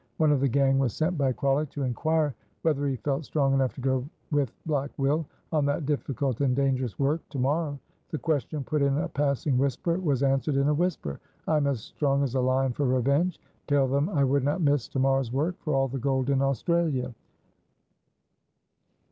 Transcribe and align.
One 0.17 0.31
of 0.31 0.39
the 0.39 0.47
gang 0.47 0.79
was 0.79 0.95
sent 0.95 1.15
by 1.15 1.31
Crawley 1.31 1.67
to 1.67 1.83
inquire 1.83 2.33
whether 2.63 2.87
he 2.87 2.95
felt 2.95 3.23
strong 3.23 3.53
enough 3.53 3.75
to 3.75 3.81
go 3.81 4.03
with 4.31 4.51
Black 4.65 4.89
Will 4.97 5.27
on 5.51 5.63
that 5.67 5.85
difficult 5.85 6.41
and 6.41 6.55
dangerous 6.55 6.97
work 6.97 7.21
to 7.29 7.37
morrow. 7.37 7.77
The 8.09 8.17
question 8.17 8.63
put 8.63 8.81
in 8.81 8.97
a 8.97 9.07
passing 9.07 9.59
whisper 9.59 9.99
was 9.99 10.23
answered 10.23 10.55
in 10.55 10.67
a 10.69 10.73
whisper. 10.73 11.19
"I 11.47 11.57
am 11.57 11.67
as 11.67 11.81
strong 11.83 12.23
as 12.23 12.33
a 12.33 12.41
lion 12.41 12.71
for 12.73 12.87
revenge. 12.87 13.39
Tell 13.67 13.87
them 13.87 14.09
I 14.09 14.23
would 14.23 14.43
not 14.43 14.59
miss 14.59 14.87
to 14.87 14.97
morrow's 14.97 15.31
work 15.31 15.53
for 15.59 15.75
all 15.75 15.87
the 15.87 15.99
gold 15.99 16.31
in 16.31 16.41
Australia." 16.41 17.13